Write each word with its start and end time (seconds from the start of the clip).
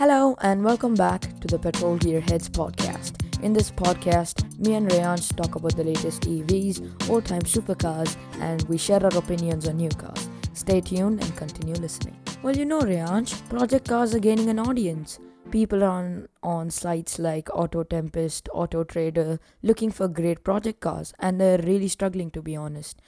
Hello, 0.00 0.34
and 0.40 0.64
welcome 0.64 0.94
back 0.94 1.20
to 1.42 1.46
the 1.46 1.58
Petrol 1.58 1.98
Gearheads 1.98 2.48
podcast. 2.48 3.12
In 3.44 3.52
this 3.52 3.70
podcast, 3.70 4.58
me 4.58 4.72
and 4.72 4.88
Reyansh 4.88 5.36
talk 5.36 5.56
about 5.56 5.76
the 5.76 5.84
latest 5.84 6.22
EVs, 6.22 7.10
old 7.10 7.26
time 7.26 7.42
supercars, 7.42 8.16
and 8.40 8.62
we 8.62 8.78
share 8.78 9.04
our 9.04 9.14
opinions 9.18 9.68
on 9.68 9.76
new 9.76 9.90
cars. 9.90 10.30
Stay 10.54 10.80
tuned 10.80 11.22
and 11.22 11.36
continue 11.36 11.74
listening. 11.74 12.18
Well, 12.42 12.56
you 12.56 12.64
know, 12.64 12.80
Reyansh, 12.80 13.46
project 13.50 13.90
cars 13.90 14.14
are 14.14 14.18
gaining 14.20 14.48
an 14.48 14.58
audience. 14.58 15.18
People 15.50 15.84
are 15.84 15.90
on, 15.90 16.28
on 16.42 16.70
sites 16.70 17.18
like 17.18 17.50
Auto 17.54 17.82
Tempest, 17.82 18.48
Auto 18.54 18.84
Trader, 18.84 19.38
looking 19.62 19.90
for 19.90 20.08
great 20.08 20.42
project 20.42 20.80
cars, 20.80 21.12
and 21.18 21.38
they're 21.38 21.58
really 21.58 21.88
struggling 21.88 22.30
to 22.30 22.40
be 22.40 22.56
honest. 22.56 23.02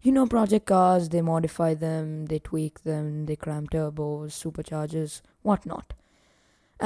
You 0.00 0.12
know, 0.12 0.28
project 0.28 0.66
cars, 0.66 1.08
they 1.08 1.22
modify 1.22 1.74
them, 1.74 2.26
they 2.26 2.38
tweak 2.38 2.84
them, 2.84 3.26
they 3.26 3.34
cram 3.34 3.66
turbos, 3.66 4.30
superchargers, 4.30 5.22
whatnot. 5.42 5.92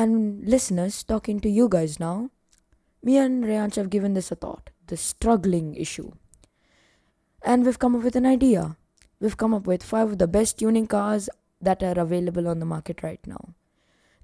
And 0.00 0.48
listeners, 0.48 1.02
talking 1.04 1.40
to 1.40 1.50
you 1.50 1.68
guys 1.68 2.00
now, 2.00 2.30
me 3.02 3.18
and 3.18 3.44
Reyansh 3.44 3.74
have 3.74 3.90
given 3.90 4.14
this 4.14 4.32
a 4.32 4.34
thought 4.34 4.70
the 4.86 4.96
struggling 4.96 5.74
issue. 5.74 6.12
And 7.42 7.66
we've 7.66 7.78
come 7.78 7.94
up 7.94 8.02
with 8.02 8.16
an 8.16 8.24
idea. 8.24 8.76
We've 9.20 9.36
come 9.36 9.52
up 9.52 9.66
with 9.66 9.82
five 9.82 10.08
of 10.12 10.16
the 10.16 10.26
best 10.26 10.58
tuning 10.58 10.86
cars 10.86 11.28
that 11.60 11.82
are 11.82 11.98
available 12.00 12.48
on 12.48 12.60
the 12.60 12.64
market 12.64 13.02
right 13.02 13.20
now. 13.26 13.52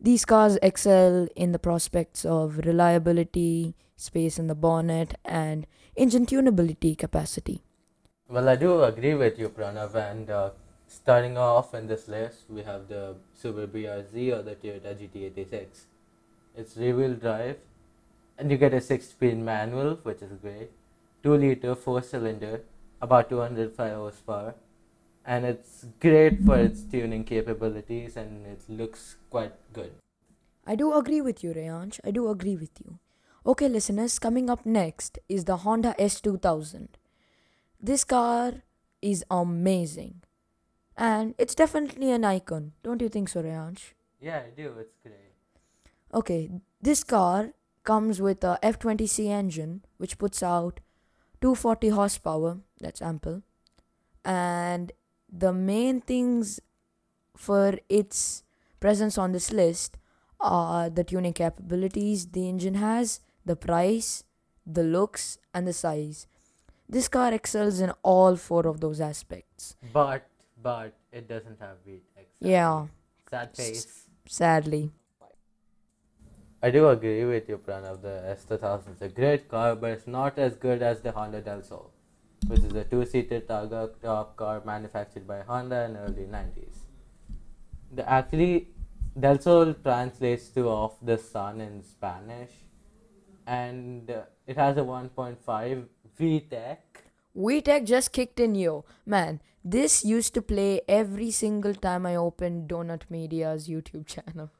These 0.00 0.24
cars 0.24 0.58
excel 0.62 1.28
in 1.36 1.52
the 1.52 1.58
prospects 1.58 2.24
of 2.24 2.56
reliability, 2.64 3.74
space 3.96 4.38
in 4.38 4.46
the 4.46 4.54
bonnet, 4.54 5.12
and 5.26 5.66
engine 5.94 6.24
tunability 6.24 6.96
capacity. 6.96 7.60
Well, 8.30 8.48
I 8.48 8.56
do 8.56 8.82
agree 8.82 9.14
with 9.14 9.38
you, 9.38 9.50
Pranav. 9.50 9.94
And 9.94 10.30
uh, 10.30 10.50
starting 10.86 11.36
off 11.36 11.74
in 11.74 11.86
this 11.86 12.08
list, 12.08 12.44
we 12.48 12.62
have 12.62 12.88
the 12.88 13.16
Subaru 13.40 13.66
BRZ 13.66 14.32
or 14.32 14.42
the 14.42 14.54
Toyota 14.54 14.94
GT86. 14.94 15.66
It's 16.56 16.76
rear-wheel 16.76 17.14
drive, 17.14 17.58
and 18.38 18.50
you 18.50 18.56
get 18.56 18.72
a 18.72 18.80
six-speed 18.80 19.38
manual, 19.38 19.98
which 20.02 20.22
is 20.22 20.32
great. 20.40 20.70
Two-liter 21.22 21.74
four-cylinder, 21.74 22.62
about 23.00 23.28
205 23.30 23.96
horsepower, 23.96 24.54
and 25.24 25.44
it's 25.44 25.86
great 26.00 26.40
for 26.44 26.56
its 26.56 26.82
tuning 26.82 27.24
capabilities, 27.24 28.16
and 28.16 28.46
it 28.46 28.60
looks 28.68 29.16
quite 29.30 29.52
good. 29.72 29.92
I 30.66 30.76
do 30.76 30.92
agree 30.94 31.20
with 31.20 31.44
you, 31.44 31.52
Reyansh. 31.52 32.00
I 32.04 32.10
do 32.10 32.28
agree 32.28 32.56
with 32.56 32.70
you. 32.84 32.98
Okay, 33.44 33.68
listeners, 33.68 34.18
coming 34.18 34.50
up 34.50 34.66
next 34.66 35.18
is 35.28 35.44
the 35.44 35.58
Honda 35.58 35.94
S2000. 35.98 36.88
This 37.80 38.02
car 38.02 38.62
is 39.02 39.24
amazing. 39.30 40.22
And 40.96 41.34
it's 41.38 41.54
definitely 41.54 42.10
an 42.10 42.24
icon. 42.24 42.72
Don't 42.82 43.02
you 43.02 43.08
think 43.08 43.28
so, 43.28 43.42
Reyansh? 43.42 43.92
Yeah, 44.20 44.42
I 44.46 44.50
do. 44.56 44.74
It's 44.78 44.96
great. 45.02 45.14
Okay, 46.14 46.50
this 46.80 47.04
car 47.04 47.52
comes 47.84 48.20
with 48.20 48.42
a 48.42 48.58
F20C 48.62 49.28
engine 49.28 49.84
which 49.98 50.18
puts 50.18 50.42
out 50.42 50.80
240 51.40 51.90
horsepower, 51.90 52.58
that's 52.80 53.02
ample. 53.02 53.42
And 54.24 54.92
the 55.30 55.52
main 55.52 56.00
things 56.00 56.60
for 57.36 57.78
its 57.88 58.42
presence 58.80 59.18
on 59.18 59.32
this 59.32 59.52
list 59.52 59.98
are 60.40 60.88
the 60.90 61.04
tuning 61.04 61.32
capabilities 61.32 62.26
the 62.28 62.48
engine 62.48 62.74
has, 62.74 63.20
the 63.44 63.56
price, 63.56 64.24
the 64.66 64.82
looks, 64.82 65.38
and 65.54 65.66
the 65.66 65.72
size. 65.72 66.26
This 66.88 67.08
car 67.08 67.32
excels 67.32 67.80
in 67.80 67.92
all 68.02 68.36
four 68.36 68.66
of 68.66 68.80
those 68.80 69.00
aspects. 69.00 69.76
But, 69.92 70.28
but 70.62 70.92
it 71.12 71.28
doesn't 71.28 71.58
have 71.60 71.76
VTEC. 71.86 72.26
Yeah, 72.40 72.86
Sad 73.30 73.56
face. 73.56 74.06
sadly. 74.26 74.90
I 76.62 76.70
do 76.70 76.88
agree 76.88 77.24
with 77.24 77.48
you, 77.48 77.58
Pranav. 77.58 78.02
The 78.02 78.34
S2000 78.36 78.94
is 78.96 79.02
a 79.02 79.08
great 79.08 79.48
car, 79.48 79.76
but 79.76 79.90
it's 79.90 80.06
not 80.06 80.38
as 80.38 80.56
good 80.56 80.82
as 80.82 81.00
the 81.00 81.12
Honda 81.12 81.40
Del 81.40 81.62
Sol, 81.62 81.92
which 82.46 82.60
is 82.60 82.74
a 82.74 82.84
two-seater 82.84 83.40
Targa 83.40 83.90
top 84.02 84.36
car 84.36 84.62
manufactured 84.64 85.26
by 85.26 85.40
Honda 85.42 85.84
in 85.84 85.92
the 85.94 86.00
early 86.00 86.24
90s. 86.24 86.78
The 87.92 88.08
actually 88.08 88.68
Del 89.18 89.38
Sol 89.38 89.74
translates 89.74 90.48
to 90.50 90.68
"off 90.68 90.94
the 91.02 91.18
sun" 91.18 91.60
in 91.60 91.82
Spanish, 91.84 92.50
and 93.46 94.10
uh, 94.10 94.22
it 94.46 94.56
has 94.56 94.76
a 94.76 94.80
1.5 94.80 95.84
VTEC. 96.18 96.78
VTEC 97.36 97.84
just 97.84 98.12
kicked 98.12 98.40
in, 98.40 98.54
yo. 98.54 98.84
Man, 99.04 99.40
this 99.64 100.04
used 100.04 100.32
to 100.34 100.42
play 100.42 100.80
every 100.88 101.30
single 101.30 101.74
time 101.74 102.06
I 102.06 102.16
opened 102.16 102.68
Donut 102.68 103.02
Media's 103.10 103.68
YouTube 103.68 104.06
channel. 104.14 104.50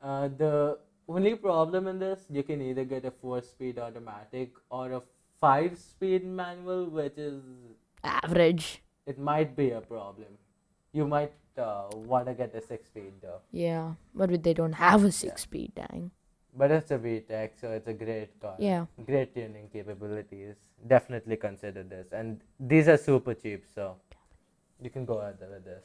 Uh, 0.00 0.28
the 0.28 0.78
only 1.08 1.34
problem 1.34 1.88
in 1.88 1.98
this, 1.98 2.26
you 2.30 2.42
can 2.42 2.60
either 2.62 2.84
get 2.84 3.04
a 3.04 3.10
four-speed 3.10 3.78
automatic 3.78 4.52
or 4.70 4.92
a 4.92 5.02
five-speed 5.40 6.24
manual, 6.24 6.88
which 6.90 7.16
is 7.18 7.42
Average. 8.04 8.82
it 9.06 9.18
might 9.18 9.56
be 9.56 9.70
a 9.70 9.80
problem. 9.80 10.28
You 10.92 11.06
might 11.06 11.32
uh, 11.56 11.88
want 11.94 12.26
to 12.26 12.34
get 12.34 12.54
a 12.54 12.60
six 12.60 12.86
speed 12.86 13.12
though. 13.20 13.40
Yeah, 13.50 13.94
but 14.14 14.42
they 14.42 14.54
don't 14.54 14.74
have 14.74 15.02
a 15.04 15.10
six 15.10 15.42
speed, 15.42 15.72
dang. 15.74 16.12
But 16.58 16.72
it's 16.72 16.90
a 16.90 16.98
VTEC, 16.98 17.50
so 17.60 17.70
it's 17.70 17.86
a 17.86 17.92
great 17.92 18.40
car. 18.40 18.56
Yeah. 18.58 18.86
Great 19.06 19.32
tuning 19.32 19.68
capabilities. 19.72 20.56
Definitely 20.88 21.36
consider 21.36 21.84
this. 21.84 22.08
And 22.10 22.40
these 22.58 22.88
are 22.88 22.96
super 22.96 23.34
cheap, 23.34 23.64
so 23.72 23.94
you 24.82 24.90
can 24.90 25.04
go 25.04 25.18
ahead 25.20 25.36
with 25.40 25.64
this. 25.64 25.84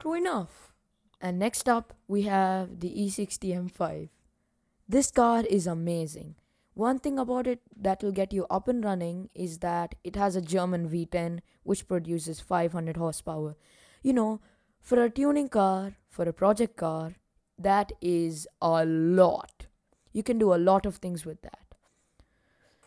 True 0.00 0.14
enough. 0.14 0.72
And 1.20 1.38
next 1.38 1.68
up, 1.68 1.92
we 2.08 2.22
have 2.22 2.80
the 2.80 3.02
E 3.02 3.08
E60 3.08 3.70
M5. 3.70 4.08
This 4.88 5.10
car 5.10 5.44
is 5.44 5.66
amazing. 5.66 6.36
One 6.72 6.98
thing 6.98 7.18
about 7.18 7.46
it 7.46 7.60
that 7.76 8.02
will 8.02 8.12
get 8.12 8.32
you 8.32 8.46
up 8.48 8.66
and 8.66 8.82
running 8.82 9.28
is 9.34 9.58
that 9.58 9.94
it 10.02 10.16
has 10.16 10.36
a 10.36 10.40
German 10.40 10.88
V10 10.88 11.40
which 11.64 11.86
produces 11.86 12.40
500 12.40 12.96
horsepower. 12.96 13.56
You 14.02 14.14
know, 14.14 14.40
for 14.80 15.04
a 15.04 15.10
tuning 15.10 15.50
car, 15.50 15.92
for 16.08 16.26
a 16.26 16.32
project 16.32 16.76
car, 16.78 17.16
that 17.60 17.92
is 18.00 18.48
a 18.60 18.84
lot. 18.84 19.66
You 20.12 20.22
can 20.22 20.38
do 20.38 20.52
a 20.54 20.56
lot 20.56 20.86
of 20.86 20.96
things 20.96 21.24
with 21.24 21.42
that. 21.42 21.58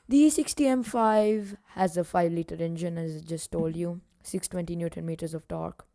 The 0.09 0.17
E 0.17 0.29
E60 0.29 0.83
M5 0.83 1.55
has 1.75 1.95
a 1.95 2.03
5 2.03 2.31
liter 2.31 2.55
engine, 2.55 2.97
as 2.97 3.15
I 3.15 3.19
just 3.19 3.51
told 3.51 3.75
you, 3.75 4.01
620 4.23 4.75
newton 4.75 5.05
meters 5.05 5.33
of 5.33 5.47
torque. 5.47 5.85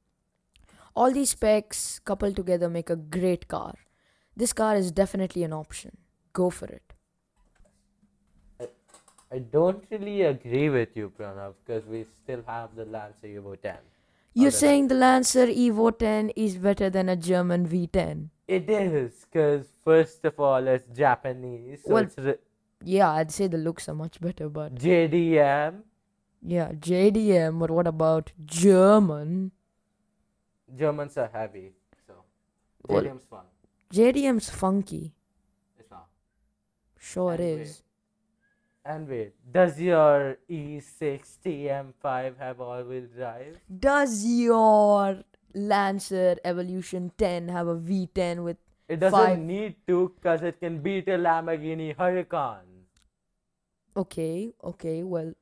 All 0.94 1.12
these 1.12 1.31
specs 1.31 1.99
coupled 1.99 2.37
together 2.37 2.69
make 2.69 2.91
a 2.91 2.97
great 2.97 3.49
car. 3.49 3.75
This 4.37 4.53
car 4.53 4.77
is 4.77 4.91
definitely 4.91 5.43
an 5.44 5.53
option. 5.53 5.99
Go 6.33 6.49
for 6.50 6.67
it. 6.67 6.94
I 9.31 9.41
don't 9.41 9.84
really 9.91 10.22
agree 10.22 10.71
with 10.71 10.97
you, 10.97 11.12
Pranav, 11.19 11.53
because 11.65 11.84
we 11.87 12.06
still 12.22 12.43
have 12.47 12.75
the 12.75 12.87
Lancer 12.87 13.27
Evo 13.27 13.61
10. 13.61 13.77
You're 14.33 14.50
saying 14.50 14.88
the 14.88 14.94
Lancer 14.94 15.47
Evo 15.47 15.97
10 15.97 16.31
is 16.31 16.56
better 16.56 16.88
than 16.88 17.11
a 17.11 17.17
German 17.17 17.69
V10? 17.69 18.31
It 18.49 18.69
is, 18.71 19.27
because 19.27 19.67
first 19.85 20.25
of 20.25 20.41
all, 20.41 20.67
it's 20.67 20.87
Japanese. 20.97 21.83
So 21.85 21.93
Well- 21.95 22.05
it's 22.05 22.17
re- 22.19 22.39
Yeah, 22.83 23.11
I'd 23.13 23.31
say 23.31 23.47
the 23.49 23.59
looks 23.59 23.89
are 23.89 23.95
much 23.95 24.21
better, 24.21 24.49
but 24.49 24.75
JDM. 24.77 25.83
yeah, 26.43 26.73
JDM, 26.73 27.59
but 27.59 27.71
what 27.71 27.87
about 27.87 28.33
German? 28.47 29.51
Germans 30.75 31.17
are 31.19 31.29
heavy, 31.29 31.75
so 32.07 32.15
Well- 32.89 33.03
JDM's 33.03 33.25
fun. 33.25 33.45
JDM's 33.91 34.49
funky. 34.51 35.13
It's 35.79 35.91
not. 35.91 36.09
Sure 36.99 37.35
it 37.35 37.41
And 37.41 37.61
is. 37.61 37.83
And 38.85 39.09
wait, 39.09 39.33
does 39.53 39.79
your 39.79 40.39
E 40.49 40.79
E60 40.79 41.69
M5 41.69 42.39
have 42.39 42.61
all-wheel 42.61 43.07
drive? 43.15 43.59
Does 43.89 44.25
your 44.25 45.23
Lancer 45.59 46.37
Evolution 46.45 47.11
10 47.19 47.49
have 47.49 47.67
a 47.69 47.77
V10 47.77 48.44
with 48.44 48.56
It 48.88 49.00
doesn't 49.00 49.19
Five. 49.19 49.38
need 49.38 49.75
to, 49.88 50.12
cause 50.23 50.43
it 50.43 50.61
can 50.61 50.81
beat 50.81 51.09
a 51.09 51.19
Lamborghini 51.19 51.94
Huracan, 51.97 52.65
Okay, 53.97 54.53
okay, 54.62 55.03
well, 55.03 55.32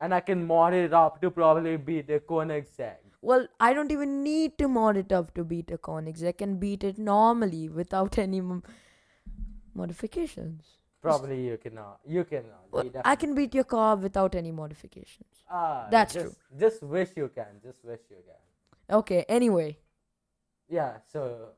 and 0.00 0.12
I 0.14 0.20
can 0.20 0.46
mod 0.46 0.74
it 0.74 0.92
up 0.92 1.20
to 1.22 1.30
probably 1.30 1.76
beat 1.78 2.10
a 2.10 2.20
Koenigsegg. 2.20 2.96
well, 3.22 3.46
I 3.58 3.72
don't 3.72 3.90
even 3.90 4.22
need 4.22 4.58
to 4.58 4.68
mod 4.68 4.96
it 4.98 5.12
up 5.12 5.32
to 5.34 5.44
beat 5.44 5.70
a 5.70 5.78
Koenigsegg. 5.78 6.28
I 6.28 6.32
can 6.32 6.58
beat 6.58 6.84
it 6.84 6.98
normally 6.98 7.68
without 7.68 8.18
any 8.26 8.38
m- 8.38 8.62
modifications. 9.74 10.64
Probably 11.02 11.40
you 11.46 11.56
cannot. 11.56 12.00
You 12.06 12.24
cannot. 12.24 12.64
Well, 12.70 12.84
You 12.84 13.00
I 13.04 13.16
can 13.16 13.34
beat 13.34 13.54
your 13.54 13.64
car 13.64 13.96
without 13.96 14.34
any 14.34 14.50
modifications. 14.52 15.44
Ah, 15.50 15.86
That's 15.90 16.14
just, 16.14 16.26
true. 16.26 16.34
Just 16.58 16.82
wish 16.82 17.10
you 17.16 17.30
can. 17.34 17.60
Just 17.62 17.84
wish 17.84 18.00
you 18.10 18.16
can. 18.16 18.45
Okay, 18.90 19.24
anyway, 19.28 19.78
Yeah. 20.68 20.98
So, 21.12 21.50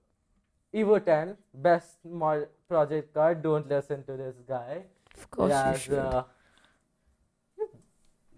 Evo 0.75 0.99
10, 1.05 1.37
best 1.55 1.97
mod 2.05 2.49
project 2.69 3.13
car. 3.15 3.35
Don't 3.35 3.69
listen 3.69 4.05
to 4.05 4.17
this 4.17 4.37
guy. 4.47 4.85
of 5.17 5.31
course 5.31 5.53
It 5.53 5.73
you 5.73 5.79
should. 5.79 5.99
uh, 5.99 6.25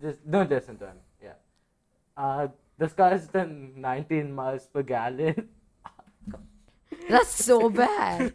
just 0.01 0.25
don't 0.31 0.49
listen 0.51 0.79
to 0.79 0.87
him. 0.87 0.99
Yeah. 1.23 1.39
Uh, 2.17 2.49
this 2.79 2.93
car 2.93 3.15
is 3.15 3.27
done 3.29 3.73
19 3.77 4.33
miles 4.33 4.67
per 4.67 4.83
gallon. 4.83 5.49
That's 7.09 7.45
so 7.45 7.69
bad. 7.83 8.35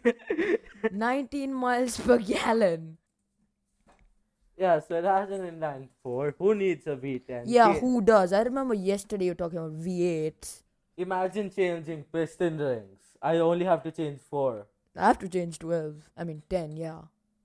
19 0.92 1.52
miles 1.54 1.98
per 1.98 2.18
gallon. 2.18 2.98
Yeah, 4.56 4.80
so 4.80 5.00
rather 5.00 5.36
than 5.36 5.60
inline 5.60 5.88
four, 6.02 6.34
who 6.38 6.54
needs 6.54 6.86
a 6.86 6.96
V10? 6.96 7.42
Yeah, 7.44 7.74
who 7.74 8.00
does? 8.00 8.32
I 8.32 8.42
remember 8.42 8.74
yesterday 8.74 9.26
you 9.26 9.32
were 9.32 9.34
talking 9.34 9.58
about 9.58 9.74
V8. 9.74 10.62
Imagine 10.96 11.50
changing 11.50 12.04
piston 12.04 12.56
rings. 12.56 13.00
I 13.20 13.36
only 13.36 13.66
have 13.66 13.82
to 13.82 13.90
change 13.90 14.20
four. 14.30 14.66
I 14.96 15.08
have 15.08 15.18
to 15.18 15.28
change 15.28 15.58
12. 15.58 16.10
I 16.16 16.24
mean 16.24 16.42
10, 16.48 16.76
yeah. 16.78 17.02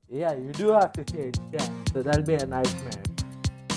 Yeah, 0.07 0.33
you 0.33 0.51
do 0.53 0.69
have 0.69 0.93
to 0.93 1.03
change. 1.03 1.35
Yeah, 1.51 1.67
so 1.91 2.01
that'll 2.01 2.23
be 2.23 2.35
a 2.35 2.45
nightmare. 2.45 3.03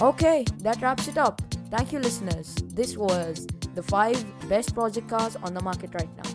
Okay, 0.00 0.44
that 0.58 0.80
wraps 0.80 1.08
it 1.08 1.18
up. 1.18 1.40
Thank 1.70 1.92
you, 1.92 1.98
listeners. 1.98 2.54
This 2.66 2.96
was 2.96 3.46
the 3.74 3.82
five 3.82 4.24
best 4.48 4.74
project 4.74 5.08
cars 5.08 5.36
on 5.42 5.54
the 5.54 5.60
market 5.60 5.90
right 5.94 6.10
now. 6.16 6.30